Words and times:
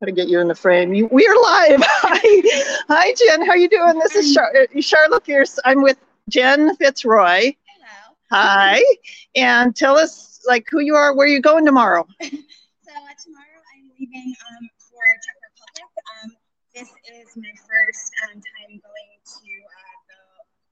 Gotta 0.00 0.12
get 0.12 0.28
you 0.28 0.40
in 0.40 0.48
the 0.48 0.54
frame. 0.54 0.94
You, 0.94 1.08
we 1.12 1.26
are 1.26 1.36
live. 1.42 1.82
Hi, 1.84 2.82
hi, 2.88 3.14
Jen. 3.18 3.44
How 3.44 3.50
are 3.52 3.58
you 3.58 3.68
doing? 3.68 3.98
This 3.98 4.14
is 4.16 4.32
Char- 4.32 4.50
uh, 4.56 4.80
Charlotte 4.80 5.24
Pierce. 5.24 5.58
I'm 5.66 5.82
with 5.82 5.98
Jen 6.30 6.74
Fitzroy. 6.76 7.52
Hello. 7.68 8.16
Hi, 8.30 8.82
and 9.36 9.76
tell 9.76 9.98
us 9.98 10.40
like 10.48 10.66
who 10.70 10.80
you 10.80 10.94
are, 10.94 11.14
where 11.14 11.26
you 11.26 11.42
going 11.42 11.66
tomorrow. 11.66 12.06
So 12.80 12.96
uh, 12.96 13.14
tomorrow 13.22 13.60
I'm 13.76 13.86
leaving 14.00 14.34
um, 14.50 14.64
for 14.82 15.04
Czech 15.22 15.36
Republic. 15.46 15.86
Um, 16.10 16.28
this 16.74 16.88
is 17.06 17.36
my 17.36 17.54
first 17.68 18.10
um, 18.24 18.40
time 18.40 18.80
going 18.82 19.12
to 19.20 19.50
uh, 19.68 19.94
the 20.10 20.20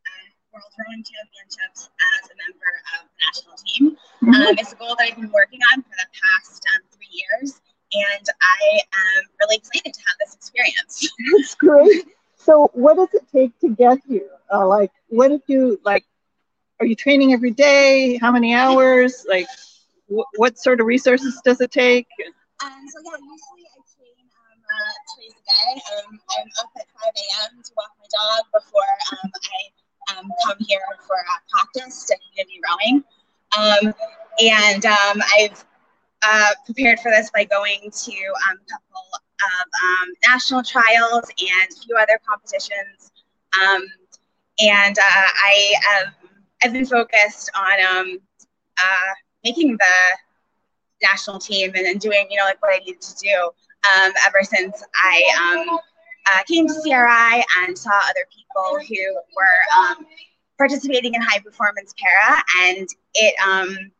uh, 0.08 0.24
World 0.56 0.72
Rowing 0.82 1.04
Championships 1.06 1.92
as 1.94 2.22
a 2.32 2.34
member 2.42 2.72
of 2.96 3.06
the 3.06 3.18
national 3.22 3.54
team. 3.60 3.84
Um, 4.24 4.58
it's 4.58 4.72
a 4.72 4.76
goal 4.82 4.96
that 4.98 5.12
I've 5.12 5.20
been 5.20 5.30
working 5.30 5.60
on 5.76 5.84
for 5.86 5.94
the 5.94 6.08
past 6.16 6.64
um, 6.74 6.82
three 6.90 7.12
years, 7.12 7.60
and 7.92 8.26
I 8.42 8.80
am 8.92 9.24
really 9.40 9.56
excited 9.56 9.92
to 9.94 10.00
have 10.08 10.16
this 10.20 10.34
experience. 10.34 11.08
That's 11.36 11.54
great. 11.54 12.06
So, 12.36 12.70
what 12.74 12.96
does 12.96 13.12
it 13.14 13.24
take 13.32 13.58
to 13.60 13.68
get 13.74 13.98
here? 14.08 14.28
Uh, 14.52 14.66
like, 14.66 14.90
what 15.08 15.28
did 15.28 15.42
you 15.46 15.80
like? 15.84 16.04
Are 16.80 16.86
you 16.86 16.94
training 16.94 17.32
every 17.32 17.50
day? 17.50 18.18
How 18.20 18.30
many 18.32 18.54
hours? 18.54 19.24
Like, 19.28 19.46
wh- 20.08 20.28
what 20.36 20.58
sort 20.58 20.80
of 20.80 20.86
resources 20.86 21.40
does 21.44 21.60
it 21.60 21.70
take? 21.70 22.06
Um, 22.64 22.70
so 22.88 22.98
yeah, 23.04 23.18
usually 23.18 23.66
I 23.70 23.80
train 23.94 24.24
um, 24.34 24.58
uh, 24.62 24.94
twice 25.14 25.34
a 25.36 25.44
day. 25.46 25.70
Um, 25.96 26.20
I'm 26.38 26.48
up 26.60 26.70
at 26.76 26.86
5 27.02 27.12
a.m. 27.16 27.62
to 27.62 27.70
walk 27.76 27.92
my 27.98 28.06
dog 28.10 28.44
before 28.52 28.92
um, 29.12 29.30
I 29.34 30.18
um, 30.18 30.30
come 30.44 30.56
here 30.66 30.80
for 31.06 31.16
uh, 31.16 31.40
practice 31.52 32.04
to 32.06 32.14
be 32.46 32.60
rowing. 32.66 33.04
Um, 33.56 33.94
and 34.40 34.86
um, 34.86 35.22
I've 35.38 35.64
uh, 36.22 36.50
prepared 36.64 37.00
for 37.00 37.10
this 37.10 37.30
by 37.30 37.44
going 37.44 37.90
to 37.90 38.12
um, 38.48 38.56
a 38.56 38.70
couple 38.70 39.04
of 39.14 39.62
um, 39.84 40.08
national 40.28 40.62
trials 40.62 41.24
and 41.38 41.70
a 41.70 41.80
few 41.84 41.96
other 41.96 42.20
competitions. 42.28 43.12
Um, 43.60 43.82
and 44.60 44.98
uh, 44.98 45.02
I 45.02 45.74
have 45.90 46.14
I've 46.62 46.72
been 46.72 46.86
focused 46.86 47.50
on 47.54 47.96
um, 47.96 48.18
uh, 48.78 49.12
making 49.44 49.76
the 49.76 50.16
national 51.02 51.38
team 51.38 51.72
and 51.76 51.86
then 51.86 51.98
doing 51.98 52.26
you 52.30 52.36
know 52.36 52.44
like 52.44 52.60
what 52.60 52.74
I 52.74 52.78
needed 52.78 53.00
to 53.00 53.14
do 53.16 53.50
ever 54.26 54.42
since 54.42 54.82
I 54.94 55.78
uh, 56.28 56.42
came 56.46 56.66
to 56.66 56.74
CRI 56.82 57.44
and 57.60 57.78
saw 57.78 57.90
other 57.90 58.26
people 58.34 58.80
who 58.86 59.14
were 59.36 59.78
um, 59.78 60.06
participating 60.58 61.14
in 61.14 61.22
high 61.22 61.38
performance 61.38 61.94
para 61.96 62.42
and 62.66 62.88
it 63.14 63.34
um, 63.46 63.90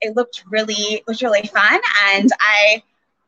it 0.00 0.16
looked 0.16 0.44
really 0.50 1.02
was 1.06 1.22
really 1.22 1.42
fun 1.42 1.80
and 2.12 2.30
I 2.40 2.82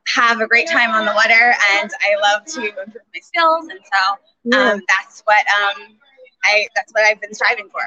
have 0.07 0.41
a 0.41 0.47
great 0.47 0.69
time 0.69 0.91
on 0.91 1.05
the 1.05 1.13
water 1.13 1.55
and 1.77 1.91
I 2.01 2.17
love 2.21 2.45
to 2.47 2.61
improve 2.61 3.05
my 3.15 3.21
skills 3.21 3.67
and 3.71 3.81
so 3.81 4.01
Yeah, 4.45 4.73
um, 4.73 4.81
that's 4.89 5.23
what 5.25 5.45
um, 5.63 5.97
I 6.45 6.67
that's 6.77 6.93
what 6.93 7.05
I've 7.05 7.21
been 7.21 7.35
striving 7.35 7.69
for. 7.71 7.83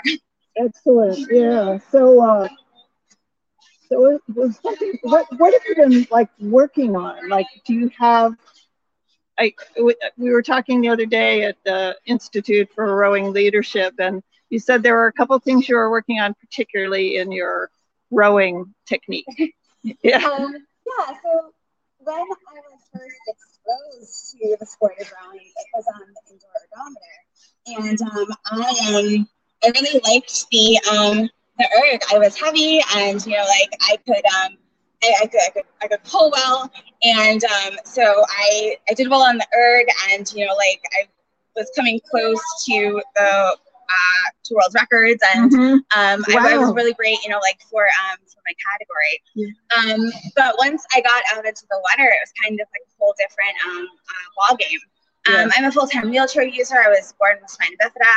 excellent. 0.58 1.28
Yeah. 1.32 1.78
So, 1.92 2.22
uh, 2.24 2.48
so 3.90 4.20
was 4.36 4.58
something. 4.64 4.94
What 5.04 5.26
what 5.38 5.54
have 5.54 5.62
you 5.68 5.76
been 5.76 6.08
like 6.12 6.30
working 6.40 6.96
on? 6.96 7.30
Like, 7.30 7.48
do 7.66 7.74
you 7.74 7.90
have? 8.00 8.34
I 9.40 9.54
we 10.18 10.32
were 10.32 10.42
talking 10.44 10.82
the 10.82 10.90
other 10.90 11.06
day 11.06 11.44
at 11.44 11.58
the 11.66 11.98
Institute 12.06 12.70
for 12.74 12.96
Rowing 12.96 13.34
Leadership, 13.34 13.94
and 14.00 14.22
you 14.50 14.60
said 14.60 14.84
there 14.84 14.96
were 14.96 15.08
a 15.08 15.14
couple 15.14 15.38
things 15.40 15.68
you 15.68 15.76
were 15.76 15.90
working 15.90 16.20
on, 16.20 16.34
particularly 16.36 17.18
in 17.18 17.32
your 17.32 17.70
rowing 18.14 18.74
technique. 18.88 19.26
Yeah. 20.02 20.16
Um, 20.26 20.56
yeah, 20.88 21.08
so 21.22 21.52
when 22.00 22.16
I 22.16 22.22
was 22.22 22.80
first 22.94 23.22
exposed 23.28 24.32
to 24.32 24.58
the 24.58 24.66
sport 24.66 24.94
of 25.02 25.12
rowing, 25.12 25.42
it 25.42 25.68
was 25.74 25.86
on 25.94 26.02
the 26.08 26.32
indoor 26.32 26.50
ergometer. 26.64 27.90
And 27.90 28.02
um, 28.02 28.28
I 28.46 28.96
um, 28.96 29.28
I 29.64 29.72
really 29.76 30.00
liked 30.06 30.46
the 30.52 30.80
um, 30.90 31.30
the 31.58 31.68
erg. 31.84 32.02
I 32.14 32.18
was 32.18 32.40
heavy 32.40 32.82
and 32.96 33.26
you 33.26 33.34
know 33.34 33.44
like 33.46 33.74
I 33.82 33.98
could 34.06 34.26
um 34.26 34.58
I, 35.04 35.14
I 35.24 35.28
could 35.28 35.40
I 35.46 35.50
could 35.50 35.64
I 35.84 35.88
could 35.88 36.04
pull 36.04 36.32
well 36.32 36.72
and 37.04 37.44
um, 37.44 37.78
so 37.86 38.24
I 38.30 38.78
I 38.90 38.94
did 38.94 39.10
well 39.10 39.22
on 39.22 39.38
the 39.38 39.48
erg 39.58 39.88
and 40.12 40.32
you 40.34 40.46
know 40.46 40.54
like 40.56 40.82
I 41.00 41.08
was 41.56 41.70
coming 41.76 42.00
close 42.10 42.42
to 42.68 43.02
the 43.16 43.58
uh, 43.94 44.26
to 44.46 44.56
world 44.56 44.74
records 44.76 45.22
and 45.36 45.52
Mhm. 45.52 45.74
um, 45.96 46.20
I, 46.34 46.38
I 46.54 46.58
was 46.58 46.74
really 46.74 46.94
great, 46.94 47.22
you 47.24 47.30
know, 47.30 47.40
like 47.40 47.60
for 47.70 47.86
um 47.86 48.18
for 48.26 48.42
my 48.48 48.56
category. 48.68 49.16
Um, 49.78 50.12
but 50.36 50.56
once 50.58 50.86
I 50.96 51.02
got 51.02 51.24
out 51.36 51.46
into 51.46 51.66
the 51.70 51.80
water, 51.82 52.10
it 52.10 52.22
was 52.22 52.34
kind 52.44 52.60
of 52.60 52.68
like 52.74 52.86
a 52.88 52.94
whole 53.00 53.16
different 53.20 53.56
um 53.66 53.88
uh, 54.10 54.28
ball 54.38 54.56
game. 54.58 54.82
Um, 55.30 55.52
I'm 55.56 55.66
a 55.66 55.72
full 55.72 55.88
time 55.88 56.10
wheelchair 56.10 56.44
user. 56.44 56.76
I 56.82 56.90
was 56.90 57.14
born 57.20 57.38
with 57.42 57.52
spina 57.52 57.76
bifida. 57.82 58.14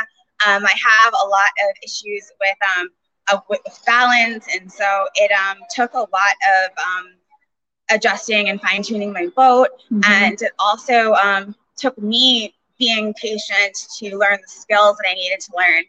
Um, 0.47 0.65
I 0.65 0.75
have 0.75 1.13
a 1.13 1.27
lot 1.27 1.51
of 1.69 1.71
issues 1.83 2.31
with 2.39 2.59
um 2.77 2.89
uh, 3.31 3.39
with, 3.49 3.61
balance, 3.85 4.47
and 4.53 4.71
so 4.71 5.07
it 5.15 5.31
um 5.31 5.57
took 5.69 5.93
a 5.93 5.99
lot 5.99 6.35
of 6.57 6.71
um 6.77 7.05
adjusting 7.89 8.49
and 8.49 8.61
fine 8.61 8.83
tuning 8.83 9.13
my 9.13 9.27
boat 9.35 9.69
Mhm. 9.91 10.03
and 10.09 10.41
it 10.41 10.51
also 10.59 11.13
um, 11.13 11.55
took 11.77 11.97
me 11.97 12.53
being 12.79 13.13
patient 13.13 13.75
to 13.99 14.17
learn 14.17 14.37
the 14.41 14.47
skills 14.47 14.97
that 14.97 15.09
I 15.09 15.13
needed 15.13 15.39
to 15.41 15.51
learn 15.57 15.83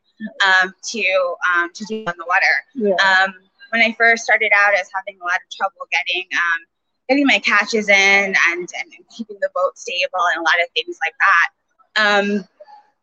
um, 0.44 0.74
to 0.92 1.34
um, 1.56 1.70
to 1.74 1.84
do 1.84 2.04
on 2.06 2.14
the 2.18 2.24
water. 2.26 2.54
yeah. 2.74 2.94
Um, 3.24 3.34
when 3.70 3.82
I 3.82 3.94
first 3.98 4.24
started 4.24 4.50
out, 4.54 4.74
I 4.74 4.78
was 4.80 4.90
having 4.94 5.18
a 5.20 5.24
lot 5.24 5.36
of 5.36 5.48
trouble 5.56 5.86
getting 5.90 6.24
um, 6.34 6.60
getting 7.08 7.26
my 7.26 7.38
catches 7.38 7.88
in 7.88 8.34
and, 8.50 8.68
and 8.80 8.92
keeping 9.16 9.36
the 9.40 9.50
boat 9.54 9.76
stable 9.78 10.24
and 10.34 10.38
a 10.40 10.42
lot 10.42 10.56
of 10.62 10.68
things 10.74 10.98
like 11.04 11.14
that. 11.20 11.48
Um, 11.96 12.44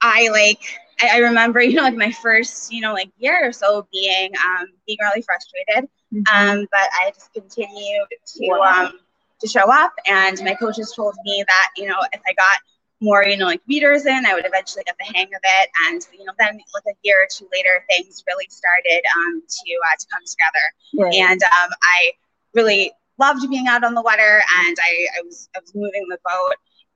I 0.02 0.30
like 0.32 0.62
I, 1.02 1.16
I 1.16 1.18
remember 1.20 1.62
you 1.62 1.76
know 1.76 1.84
like 1.84 1.96
my 1.96 2.12
first 2.12 2.72
you 2.72 2.82
know 2.82 2.94
like 2.94 3.12
year 3.18 3.40
or 3.48 3.52
so 3.52 3.88
being 3.92 4.32
um, 4.46 4.68
being 4.86 4.98
really 5.02 5.22
frustrated 5.22 5.90
Mhm. 6.14 6.24
um, 6.32 6.68
but 6.72 6.88
I 7.02 7.12
just 7.12 7.34
continued 7.34 8.08
to 8.38 8.48
Wow. 8.48 8.86
um, 8.86 9.00
to 9.42 9.48
show 9.48 9.72
up, 9.72 9.92
and 10.08 10.40
my 10.44 10.54
coaches 10.54 10.94
told 10.96 11.16
me 11.26 11.44
that 11.48 11.68
you 11.78 11.88
know 11.88 11.98
if 12.14 12.22
I 12.28 12.34
got 12.34 12.58
more 13.02 13.24
you 13.26 13.38
know 13.38 13.46
like 13.46 13.62
meters 13.68 14.06
in, 14.06 14.26
I 14.26 14.34
would 14.34 14.46
eventually 14.46 14.84
get 14.86 14.96
the 15.00 15.06
hang 15.14 15.28
of 15.28 15.42
it, 15.44 15.70
and 15.88 16.02
you 16.18 16.26
know 16.26 16.34
then 16.40 16.58
like 16.74 16.84
a 16.88 16.98
year 17.04 17.24
or 17.24 17.28
two 17.32 17.48
later, 17.54 17.84
things 17.90 18.24
really 18.28 18.48
started 18.50 19.02
um, 19.16 19.42
to 19.42 19.72
uh, 19.92 19.96
to 20.00 20.06
come 20.12 20.24
together, 20.26 21.06
Right. 21.06 21.16
and 21.32 21.42
um, 21.44 21.70
I 21.84 22.12
really 22.54 22.92
loved 23.20 23.50
being 23.50 23.68
out 23.68 23.84
on 23.84 23.94
the 23.94 24.02
water, 24.02 24.42
and 24.66 24.78
I, 24.80 25.08
I 25.18 25.22
was 25.24 25.50
I 25.56 25.60
was 25.60 25.74
moving 25.76 26.06
the 26.10 26.18
boat, 26.26 26.56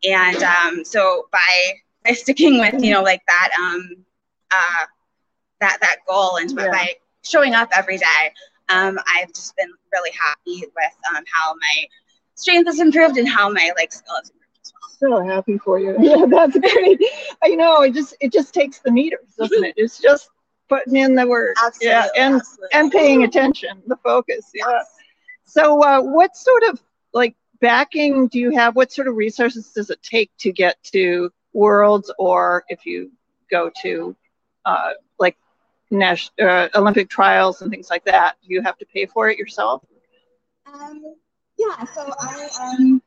and 0.10 0.44
um, 0.44 0.84
so 0.86 1.28
by 1.32 1.74
by 2.06 2.12
sticking 2.14 2.60
with 2.60 2.82
you 2.84 2.92
know 2.94 3.02
like 3.02 3.22
that 3.28 3.50
um 3.60 3.88
uh 4.52 4.86
that 5.60 5.78
that 5.82 5.98
goal 6.08 6.38
and 6.38 6.56
by, 6.56 6.66
Yeah. 6.66 6.72
by 6.72 6.94
showing 7.24 7.54
up 7.54 7.70
every 7.76 7.98
day 7.98 8.34
um, 8.70 8.98
I've 9.08 9.34
just 9.34 9.56
been 9.56 9.70
really 9.92 10.12
happy 10.12 10.62
with 10.76 10.94
um, 11.16 11.24
how 11.32 11.54
my 11.54 11.86
strength 12.36 12.68
has 12.68 12.80
improved 12.80 13.18
and 13.18 13.28
how 13.28 13.50
my 13.50 13.72
like 13.78 13.92
skill 13.92 14.16
has 14.18 14.30
improved. 14.30 14.39
So 15.00 15.24
happy 15.24 15.58
for 15.58 15.80
you. 15.80 15.96
Yeah, 16.00 16.26
that's 16.30 16.58
great. 16.58 17.02
I 17.44 17.50
know. 17.50 17.82
It 17.84 17.94
just 17.94 18.16
it 18.22 18.32
just 18.32 18.54
takes 18.54 18.80
the 18.80 18.92
meters, 18.92 19.36
doesn't 19.38 19.64
it? 19.64 19.74
It's 19.78 20.00
just 20.00 20.30
putting 20.70 20.96
in 20.96 21.16
the 21.16 21.28
work. 21.28 21.56
Absolutely, 21.64 21.88
Yeah, 21.88 22.08
and 22.18 22.36
absolutely. 22.36 22.70
and 22.74 22.92
paying 22.92 23.24
attention, 23.24 23.82
the 23.88 23.98
focus. 23.98 24.52
Yeah. 24.54 24.82
So, 25.46 25.84
uh, 25.84 26.02
what 26.02 26.36
sort 26.36 26.64
of 26.70 26.82
like 27.14 27.36
backing 27.60 28.28
do 28.28 28.40
you 28.40 28.52
have? 28.52 28.76
What 28.76 28.92
sort 28.92 29.08
of 29.08 29.16
resources 29.16 29.72
does 29.74 29.90
it 29.90 30.02
take 30.04 30.32
to 30.40 30.52
get 30.52 30.82
to 30.94 31.32
worlds, 31.54 32.12
or 32.20 32.64
if 32.70 32.86
you 32.86 33.12
go 33.50 33.72
to 33.82 34.16
uh, 34.66 34.92
like 35.20 35.38
national 35.92 36.50
uh, 36.50 36.68
Olympic 36.76 37.10
trials 37.10 37.62
and 37.62 37.72
things 37.72 37.90
like 37.90 38.06
that, 38.06 38.36
do 38.48 38.54
you 38.54 38.62
have 38.62 38.78
to 38.78 38.86
pay 38.86 39.06
for 39.06 39.30
it 39.30 39.38
yourself? 39.38 39.84
Um, 40.72 41.16
yeah, 41.58 41.84
so 41.86 42.14
I 42.20 42.50
um 42.62 43.02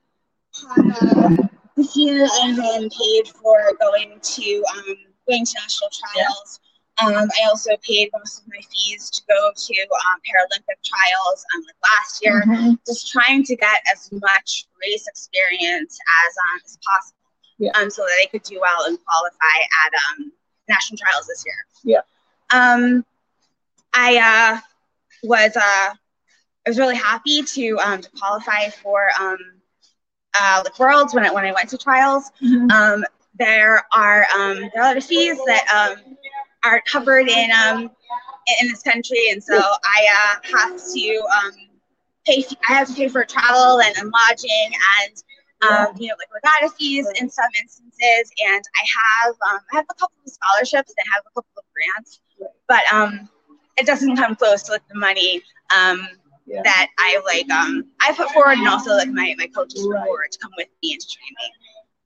have 0.76 1.02
uh, 1.16 1.48
this 1.76 1.96
year 1.96 2.26
I've 2.42 2.56
been 2.56 2.88
paid 2.90 3.28
for 3.28 3.72
going 3.80 4.18
to 4.20 4.64
um 4.74 4.96
going 5.28 5.44
to 5.44 5.54
national 5.60 5.90
trials. 5.90 6.60
Um, 7.02 7.14
I 7.14 7.48
also 7.48 7.70
paid 7.82 8.10
most 8.12 8.40
of 8.42 8.48
my 8.48 8.60
fees 8.70 9.08
to 9.10 9.22
go 9.26 9.50
to 9.56 9.74
um, 9.80 10.18
Paralympic 10.28 10.78
trials 10.84 11.44
um, 11.54 11.62
like 11.66 11.76
last 11.98 12.22
year. 12.22 12.42
Mhm. 12.46 12.78
Just 12.86 13.10
trying 13.10 13.42
to 13.44 13.56
get 13.56 13.82
as 13.90 14.10
much 14.12 14.66
race 14.84 15.06
experience 15.08 15.98
as 16.26 16.34
um, 16.36 16.60
as 16.64 16.78
possible, 16.86 17.18
Yeah. 17.58 17.70
um, 17.74 17.88
so 17.90 18.02
that 18.02 18.18
I 18.22 18.26
could 18.26 18.42
do 18.42 18.60
well 18.60 18.84
and 18.86 18.98
qualify 19.04 19.58
at 19.86 19.92
um, 20.18 20.32
national 20.68 20.98
trials 20.98 21.26
this 21.26 21.44
year. 21.46 21.64
Yeah. 21.82 22.02
Um, 22.50 23.04
I 23.94 24.18
uh, 24.18 24.60
was 25.22 25.56
uh, 25.56 25.60
I 25.94 26.68
was 26.68 26.78
really 26.78 26.96
happy 26.96 27.42
to 27.42 27.78
um, 27.78 28.02
to 28.02 28.10
qualify 28.10 28.68
for 28.68 29.08
um, 29.18 29.38
uh, 30.38 30.62
like 30.64 30.78
worlds 30.78 31.14
when 31.14 31.24
I 31.24 31.30
when 31.30 31.44
I 31.44 31.52
went 31.52 31.68
to 31.70 31.78
trials. 31.78 32.30
Mhm. 32.42 32.70
Um, 32.72 33.04
there 33.38 33.84
are 33.92 34.26
um, 34.34 34.60
there 34.60 34.70
are 34.76 34.82
a 34.82 34.86
lot 34.88 34.96
of 34.96 35.04
fees 35.04 35.38
that 35.46 35.66
um, 35.98 36.16
are 36.64 36.80
covered 36.82 37.28
in 37.28 37.50
um, 37.50 37.90
in 38.60 38.68
this 38.68 38.82
country, 38.82 39.30
and 39.30 39.42
so 39.42 39.56
I 39.58 40.06
uh, 40.44 40.58
have 40.58 40.76
to 40.76 41.22
um, 41.42 41.52
pay. 42.26 42.44
I 42.68 42.72
have 42.74 42.88
to 42.88 42.94
pay 42.94 43.08
for 43.08 43.24
travel 43.24 43.80
and, 43.80 43.96
and 43.96 44.12
lodging 44.12 44.72
and 45.02 45.22
um, 45.62 45.96
you 45.96 46.08
know, 46.08 46.14
like 46.18 46.28
regatta 46.34 46.74
fees 46.76 47.06
in 47.20 47.30
some 47.30 47.48
instances. 47.60 48.32
And 48.44 48.62
I 48.76 48.86
have 49.24 49.34
um, 49.50 49.60
I 49.72 49.76
have 49.76 49.86
a 49.90 49.94
couple 49.94 50.16
of 50.24 50.32
scholarships 50.32 50.92
and 50.96 51.06
I 51.06 51.14
have 51.14 51.24
a 51.26 51.34
couple 51.34 51.52
of 51.56 51.64
grants, 51.72 52.20
but 52.68 52.82
um, 52.92 53.28
it 53.76 53.86
doesn't 53.86 54.16
come 54.16 54.34
close 54.36 54.62
to 54.64 54.72
like 54.72 54.86
the 54.88 54.98
money 54.98 55.42
um, 55.76 56.08
yeah. 56.52 56.62
that 56.62 56.88
I 56.98 57.20
like 57.24 57.50
um 57.50 57.84
I 58.00 58.12
put 58.12 58.30
forward 58.30 58.58
and 58.58 58.68
also 58.68 58.94
like 58.94 59.08
my 59.08 59.34
my 59.38 59.46
coaches 59.46 59.86
right. 59.88 60.04
forward 60.04 60.30
to 60.32 60.38
come 60.38 60.50
with 60.56 60.68
me 60.82 60.92
and 60.92 61.00
to 61.00 61.06
train 61.08 61.34
me. 61.38 61.52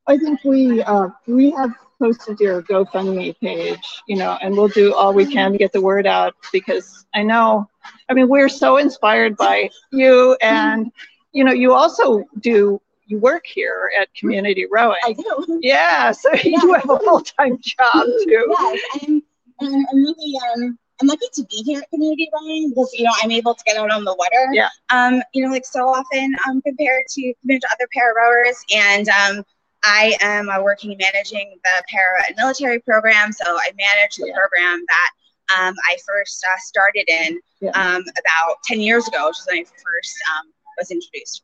I 0.08 0.16
think 0.18 0.44
we 0.44 0.82
uh, 0.82 1.08
we 1.26 1.50
have 1.50 1.74
posted 1.98 2.38
your 2.38 2.62
GoFundMe 2.62 3.38
page, 3.40 4.02
you 4.06 4.16
know, 4.16 4.38
and 4.40 4.56
we'll 4.56 4.68
do 4.68 4.94
all 4.94 5.12
we 5.12 5.26
can 5.26 5.52
to 5.52 5.58
get 5.58 5.72
the 5.72 5.80
word 5.80 6.06
out 6.06 6.34
because 6.52 7.06
I 7.14 7.22
know, 7.22 7.68
I 8.08 8.14
mean, 8.14 8.28
we're 8.28 8.48
so 8.48 8.76
inspired 8.76 9.36
by 9.36 9.70
you, 9.90 10.36
and 10.42 10.92
you 11.32 11.42
know, 11.42 11.52
you 11.52 11.72
also 11.72 12.22
do 12.40 12.80
you 13.06 13.18
work 13.18 13.46
here 13.46 13.90
at 14.00 14.12
Community 14.14 14.66
Rowing. 14.70 14.98
I 15.04 15.12
do. 15.12 15.60
Yeah, 15.62 16.12
so 16.12 16.30
yeah. 16.44 16.60
you 16.62 16.72
have 16.74 16.90
a 16.90 16.98
full 17.00 17.20
time 17.20 17.58
job 17.60 18.04
too. 18.24 18.54
Yes, 18.58 18.80
I'm, 19.02 19.22
I'm 19.60 19.84
really 19.94 20.38
um 20.54 20.78
I'm 21.00 21.08
lucky 21.08 21.26
to 21.34 21.44
be 21.44 21.62
here 21.62 21.80
at 21.80 21.90
Community 21.90 22.30
Rowing 22.32 22.70
because 22.70 22.92
you 22.94 23.04
know 23.04 23.12
I'm 23.22 23.30
able 23.30 23.54
to 23.54 23.64
get 23.64 23.76
out 23.76 23.90
on 23.90 24.04
the 24.04 24.14
water. 24.14 24.48
Yeah. 24.52 24.68
Um, 24.90 25.22
you 25.32 25.44
know, 25.44 25.50
like 25.50 25.66
so 25.66 25.88
often 25.88 26.34
um 26.48 26.62
compared 26.62 27.04
to 27.10 27.34
compared 27.42 27.60
to 27.62 27.68
other 27.72 27.88
para 27.92 28.14
rowers, 28.16 28.56
and 28.74 29.08
um, 29.08 29.44
I 29.84 30.16
am 30.20 30.48
uh, 30.48 30.62
working 30.62 30.96
managing 30.98 31.58
the 31.64 31.82
para 31.88 32.24
and 32.26 32.36
military 32.36 32.80
program. 32.80 33.32
So 33.32 33.44
I 33.44 33.70
manage 33.76 34.16
the 34.16 34.28
yeah. 34.28 34.34
program 34.36 34.84
that 34.88 35.10
um, 35.58 35.74
I 35.88 35.96
first 36.06 36.44
uh, 36.44 36.56
started 36.58 37.08
in 37.08 37.40
yeah. 37.60 37.70
um, 37.70 38.02
about 38.02 38.56
10 38.64 38.80
years 38.80 39.06
ago, 39.06 39.28
which 39.28 39.38
is 39.38 39.46
when 39.46 39.58
I 39.58 39.64
first 39.64 40.16
um, 40.36 40.52
was 40.78 40.90
introduced 40.90 41.36
to 41.36 41.42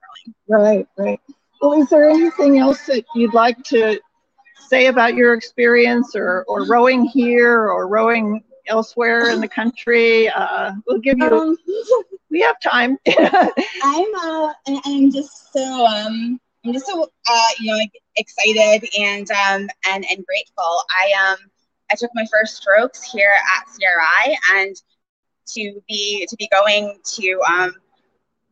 rowing. 0.59 0.65
Right, 0.65 0.89
right. 0.99 1.21
Well, 1.61 1.81
is 1.81 1.89
there 1.89 2.11
anything 2.11 2.59
else 2.59 2.87
that 2.87 3.05
you'd 3.15 3.35
like 3.35 3.63
to 3.65 4.01
say 4.69 4.87
about 4.87 5.15
your 5.15 5.35
experience 5.35 6.17
or, 6.17 6.45
or 6.49 6.67
rowing 6.67 7.05
here 7.05 7.71
or 7.71 7.87
rowing 7.87 8.43
elsewhere 8.67 9.31
in 9.31 9.41
the 9.41 9.49
country? 9.49 10.29
Uh, 10.29 10.73
we'll 10.87 10.99
give 10.99 11.19
you. 11.19 11.25
Um, 11.25 11.57
we 12.31 12.41
have 12.41 12.61
time. 12.61 12.99
I'm. 13.09 14.15
Uh, 14.15 14.53
I'm 14.85 15.11
just 15.11 15.53
so. 15.53 15.87
Um, 15.87 16.41
I'm 16.65 16.73
just 16.73 16.87
so. 16.87 17.03
Uh, 17.03 17.47
you 17.59 17.71
know, 17.71 17.77
like 17.77 17.93
excited 18.17 18.89
and 18.99 19.31
um 19.31 19.69
and 19.89 20.05
and 20.11 20.27
grateful. 20.27 20.83
I 20.91 21.31
um. 21.31 21.39
I 21.91 21.95
took 21.95 22.11
my 22.15 22.25
first 22.33 22.57
strokes 22.57 23.03
here 23.03 23.35
at 23.35 23.67
CRI, 23.67 24.39
and 24.55 24.75
to 25.49 25.83
be 25.89 26.27
to 26.29 26.37
be 26.37 26.49
going 26.49 26.99
to 27.05 27.41
um, 27.51 27.75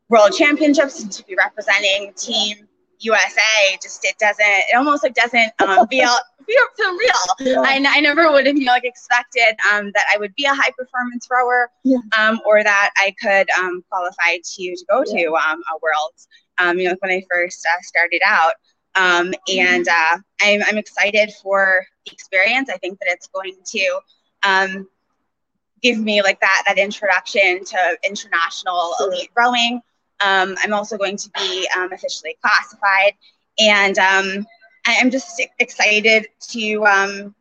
world 0.09 0.33
championships 0.37 1.03
and 1.03 1.13
to 1.13 1.25
be 1.25 1.35
representing 1.37 2.13
team 2.15 2.69
USA 3.01 3.79
just 3.83 4.05
it 4.05 4.17
doesn't 4.19 4.45
it 4.47 4.77
almost 4.77 5.03
like 5.03 5.15
doesn't 5.15 5.53
um, 5.61 5.87
feel 5.89 6.15
feel, 6.77 6.97
real. 6.97 7.11
Yeah. 7.41 7.61
I, 7.61 7.85
I 7.87 8.01
never 8.01 8.31
would 8.31 8.47
have 8.47 8.57
you 8.57 8.65
know 8.65 8.73
like 8.73 8.85
expected 8.85 9.57
um, 9.73 9.91
that 9.95 10.05
I 10.13 10.19
would 10.19 10.35
be 10.35 10.45
a 10.45 10.55
high 10.55 10.73
performance 10.77 11.29
rower 11.31 11.71
yeah. 11.85 11.99
um, 12.19 12.41
or 12.45 12.63
that 12.63 12.91
I 12.97 13.15
could 13.21 13.49
um, 13.59 13.83
qualify 13.89 14.37
to 14.43 14.77
to 14.77 14.85
go 14.89 15.05
yeah. 15.07 15.25
to 15.25 15.35
um, 15.35 15.61
a 15.61 15.79
worlds. 15.83 16.29
Um, 16.59 16.79
you 16.79 16.89
know 16.89 16.97
when 17.01 17.11
I 17.11 17.23
first 17.31 17.67
uh, 17.67 17.81
started 17.83 18.21
out. 18.25 18.55
Um, 18.97 19.33
and 19.49 19.87
uh, 19.89 20.19
I'm, 20.43 20.63
I'm 20.67 20.77
excited 20.77 21.33
for 21.41 21.87
the 22.05 22.13
experience. 22.13 22.69
I 22.69 22.77
think 22.79 22.99
that 22.99 23.09
it's 23.09 23.29
going 23.29 23.55
to 23.65 24.01
um, 24.43 24.89
give 25.81 25.99
me 25.99 26.23
like 26.23 26.41
that 26.41 26.65
that 26.67 26.79
introduction 26.79 27.65
to 27.65 27.99
international 28.05 28.95
elite 29.01 29.31
rowing. 29.37 29.81
Um, 30.21 30.57
I'm 30.63 30.73
also 30.73 30.97
going 30.97 31.17
to 31.17 31.31
be 31.31 31.69
um, 31.77 31.93
officially 31.93 32.37
classified, 32.43 33.15
and 33.59 33.99
um, 33.99 34.47
I'm 34.87 35.11
just 35.11 35.43
excited 35.59 36.27
to, 36.51 36.87
um, 36.87 37.35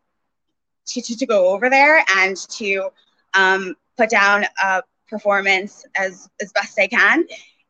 to, 0.88 1.02
to 1.02 1.18
to 1.18 1.26
go 1.26 1.50
over 1.50 1.70
there 1.70 2.04
and 2.18 2.36
to 2.36 2.90
um, 3.34 3.76
put 3.98 4.10
down 4.10 4.46
a 4.64 4.84
performance 5.10 5.86
as 5.96 6.30
as 6.42 6.52
best 6.54 6.80
I 6.80 6.88
can. 6.88 7.26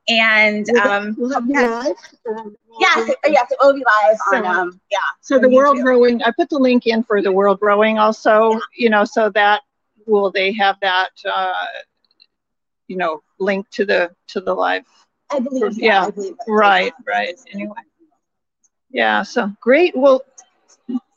And 0.07 0.67
um, 0.77 1.15
will 1.19 1.29
live? 1.29 1.95
Yes, 2.79 3.11
yes, 3.27 3.51
it 3.51 3.57
will 3.61 3.73
be 3.73 3.83
live 3.85 4.17
so, 4.31 4.37
on 4.37 4.45
um, 4.45 4.81
yeah. 4.89 4.97
So 5.21 5.37
the 5.37 5.49
World 5.49 5.83
Rowing, 5.83 6.23
I 6.23 6.31
put 6.31 6.49
the 6.49 6.57
link 6.57 6.87
in 6.87 7.03
for 7.03 7.21
the 7.21 7.31
World 7.31 7.59
Rowing 7.61 7.99
also, 7.99 8.53
yeah. 8.53 8.59
you 8.75 8.89
know, 8.89 9.05
so 9.05 9.29
that 9.29 9.61
will 10.07 10.31
they 10.31 10.51
have 10.53 10.77
that, 10.81 11.11
uh, 11.31 11.53
you 12.89 12.97
know, 12.97 13.21
link 13.39 13.69
to 13.69 13.85
the 13.85 14.11
to 14.27 14.41
the 14.41 14.53
live 14.53 14.83
I 15.31 15.39
believe. 15.39 15.73
So. 15.73 15.81
Yeah. 15.81 16.05
I 16.05 16.11
believe 16.11 16.35
right. 16.47 16.93
Right. 17.05 17.39
Anyway. 17.53 17.75
Yeah. 18.89 19.23
So 19.23 19.51
great. 19.61 19.95
Well, 19.95 20.23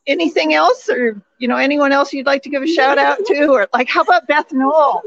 anything 0.06 0.54
else, 0.54 0.88
or 0.88 1.22
you 1.38 1.48
know, 1.48 1.56
anyone 1.56 1.92
else 1.92 2.12
you'd 2.12 2.26
like 2.26 2.42
to 2.42 2.50
give 2.50 2.62
a 2.62 2.66
shout 2.66 2.98
out 2.98 3.19
to, 3.26 3.46
or 3.50 3.69
like, 3.72 3.88
how 3.88 4.02
about 4.02 4.26
Beth 4.26 4.52
Newell? 4.52 5.02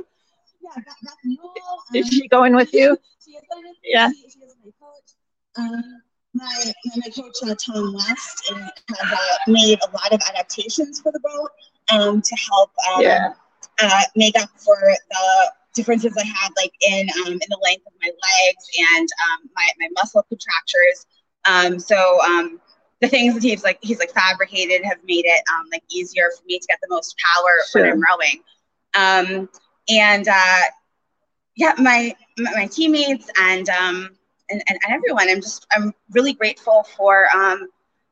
Yeah, 0.62 0.70
Beth. 0.76 1.16
Um, 1.26 1.96
is 1.96 2.08
she 2.08 2.28
going 2.28 2.56
with 2.56 2.74
you? 2.74 2.98
She 3.26 3.32
is 3.32 3.42
going 3.52 3.66
with 3.66 3.78
Yeah. 3.84 4.12
She, 4.12 4.30
she 4.30 4.40
is 4.46 4.56
my 4.64 4.72
coach. 4.80 5.16
Um, 5.58 6.02
my, 6.36 6.72
my 6.98 7.10
coach 7.10 7.38
uh, 7.44 7.56
Tom 7.56 7.96
West 7.96 8.52
and 8.52 8.60
has 8.62 9.14
uh, 9.14 9.18
made 9.48 9.80
a 9.82 9.92
lot 9.98 10.14
of 10.14 10.22
adaptations 10.30 11.02
for 11.02 11.12
the 11.12 11.20
boat 11.22 11.50
um, 11.90 12.22
to 12.22 12.36
help 12.36 12.70
um, 12.94 13.02
yeah. 13.02 13.34
uh, 13.82 14.02
make 14.16 14.38
up 14.38 14.52
for 14.58 14.78
the 15.10 15.52
differences 15.76 16.16
I 16.18 16.26
had 16.26 16.50
like 16.58 16.74
in 16.82 17.08
um, 17.26 17.34
in 17.34 17.48
the 17.50 17.60
length 17.64 17.86
of 17.86 17.94
my 18.02 18.08
legs 18.08 18.66
and 18.98 19.08
um, 19.26 19.50
my, 19.56 19.68
my 19.80 19.88
muscle 19.96 20.26
contractures. 20.30 21.06
Um, 21.46 21.80
so 21.80 22.22
um, 22.24 22.60
the 23.02 23.08
things 23.08 23.36
that 23.36 23.44
he's 23.44 23.64
like 23.64 23.80
he's 23.82 24.00
like 24.00 24.12
fabricated 24.12 24.84
have 24.86 24.98
made 25.04 25.26
it 25.26 25.44
um, 25.54 25.68
like 25.72 25.84
easier 25.90 26.30
for 26.38 26.46
me 26.46 26.60
to 26.60 26.68
get 26.68 26.80
the 26.82 26.88
most 26.90 27.16
power 27.18 27.58
sure. 27.70 27.82
when 27.82 27.92
I'm 27.92 28.02
rowing. 28.02 28.44
Um, 28.96 29.50
and 29.90 30.28
uh, 30.28 30.62
yeah, 31.56 31.74
my 31.78 32.16
my 32.38 32.68
teammates 32.68 33.30
and, 33.42 33.70
um, 33.70 34.10
and 34.50 34.62
and 34.68 34.80
everyone, 34.90 35.30
I'm 35.30 35.42
just 35.42 35.66
I'm 35.72 35.94
really 36.12 36.34
grateful 36.34 36.86
for 36.98 37.28
um, 37.36 37.68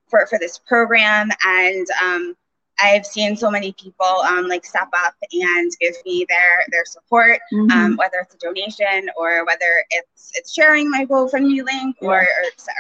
for 0.08 0.26
for 0.28 0.38
this 0.40 0.58
program 0.58 1.30
and 1.46 1.88
um, 2.04 2.36
I've 2.80 3.06
seen 3.06 3.36
so 3.36 3.52
many 3.52 3.74
people 3.74 4.06
um, 4.06 4.48
like 4.48 4.66
step 4.66 4.90
up 4.94 5.14
and 5.32 5.72
give 5.80 5.96
me 6.06 6.26
their 6.28 6.66
their 6.72 6.86
support, 6.86 7.40
mm-hmm. 7.52 7.72
um, 7.72 7.96
whether 7.98 8.18
it's 8.20 8.36
a 8.36 8.38
donation 8.38 9.10
or 9.16 9.46
whether 9.46 9.84
it's 9.92 10.32
it's 10.36 10.54
sharing 10.54 10.90
my 10.90 11.06
GoFundMe 11.06 11.64
link 11.64 11.98
yeah. 12.02 12.08
or, 12.10 12.22
or, 12.22 12.26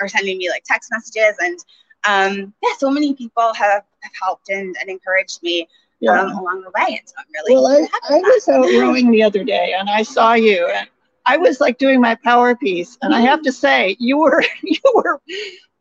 or 0.01 0.07
sending 0.07 0.37
me 0.37 0.49
like 0.49 0.63
text 0.65 0.89
messages. 0.91 1.35
And 1.39 1.59
um, 2.05 2.53
yeah, 2.63 2.71
so 2.77 2.89
many 2.89 3.13
people 3.13 3.53
have, 3.53 3.83
have 4.01 4.11
helped 4.21 4.49
and, 4.49 4.75
and 4.79 4.89
encouraged 4.89 5.41
me 5.43 5.67
yeah. 5.99 6.19
um, 6.19 6.31
along 6.31 6.61
the 6.63 6.71
way. 6.75 6.99
And 6.99 7.07
so 7.07 7.15
I'm 7.17 7.25
really 7.33 7.55
well. 7.55 7.87
I, 8.09 8.15
I 8.15 8.19
was 8.19 8.49
out 8.49 8.81
rowing 8.81 9.11
the 9.11 9.23
other 9.23 9.43
day 9.43 9.73
and 9.77 9.89
I 9.89 10.03
saw 10.03 10.33
you 10.33 10.67
and 10.67 10.87
I 11.25 11.37
was 11.37 11.61
like 11.61 11.77
doing 11.77 12.01
my 12.01 12.15
power 12.15 12.53
piece, 12.55 12.97
and 13.01 13.15
I 13.15 13.21
have 13.21 13.43
to 13.43 13.51
say 13.51 13.95
you 13.99 14.17
were 14.17 14.43
you 14.63 14.79
were 14.93 15.21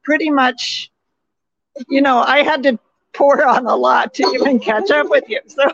pretty 0.04 0.30
much 0.30 0.92
you 1.88 2.02
know, 2.02 2.18
I 2.18 2.42
had 2.42 2.62
to 2.64 2.78
pour 3.14 3.44
on 3.46 3.66
a 3.66 3.76
lot 3.76 4.14
to 4.14 4.26
even 4.34 4.58
catch 4.58 4.90
up 4.90 5.08
with 5.08 5.28
you. 5.28 5.40
So, 5.46 5.64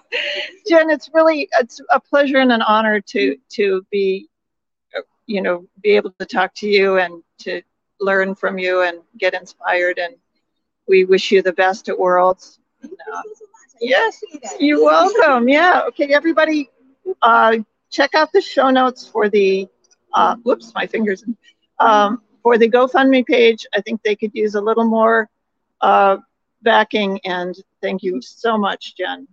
Jen, 0.68 0.90
it's 0.90 1.10
really 1.12 1.48
it's 1.60 1.80
a 1.90 2.00
pleasure 2.00 2.38
and 2.38 2.52
an 2.52 2.62
honor 2.62 3.00
to 3.00 3.36
to 3.50 3.86
be, 3.90 4.28
you 5.26 5.42
know, 5.42 5.66
be 5.82 5.90
able 5.90 6.12
to 6.18 6.26
talk 6.26 6.54
to 6.56 6.68
you 6.68 6.98
and 6.98 7.22
to 7.40 7.62
learn 8.00 8.34
from 8.34 8.58
you 8.58 8.82
and 8.82 8.98
get 9.18 9.34
inspired. 9.34 9.98
And 9.98 10.14
we 10.88 11.04
wish 11.04 11.30
you 11.30 11.42
the 11.42 11.52
best 11.52 11.88
at 11.88 11.98
Worlds. 11.98 12.58
Uh, 12.82 13.22
yes, 13.80 14.20
you're 14.58 14.84
welcome. 14.84 15.48
Yeah. 15.48 15.82
Okay, 15.88 16.12
everybody, 16.14 16.70
uh, 17.22 17.56
check 17.90 18.14
out 18.14 18.32
the 18.32 18.40
show 18.40 18.70
notes 18.70 19.06
for 19.06 19.28
the. 19.28 19.68
Uh, 20.14 20.36
whoops, 20.36 20.72
my 20.74 20.86
fingers. 20.86 21.22
Um, 21.80 22.22
for 22.42 22.56
the 22.56 22.68
GoFundMe 22.68 23.26
page, 23.26 23.66
I 23.74 23.82
think 23.82 24.02
they 24.02 24.16
could 24.16 24.34
use 24.34 24.54
a 24.54 24.60
little 24.60 24.86
more 24.86 25.28
uh, 25.82 26.16
backing 26.62 27.20
and 27.24 27.54
thank 27.82 28.02
you 28.02 28.20
so 28.22 28.58
much, 28.58 28.96
Jen. 28.96 29.28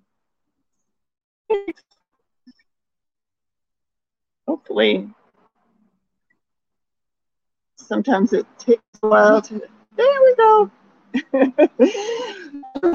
Hopefully, 4.47 5.09
sometimes 7.77 8.33
it 8.33 8.45
takes 8.57 8.83
a 9.03 9.07
while 9.07 9.41
to, 9.41 9.61
there 9.95 10.21
we 10.21 10.35
go. 10.35 10.71